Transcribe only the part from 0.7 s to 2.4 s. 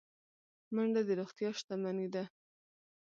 منډه د روغتیا شتمني ده